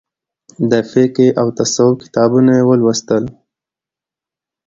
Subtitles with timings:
[0.71, 3.23] د فقهي او تصوف کتابونه یې ولوستل.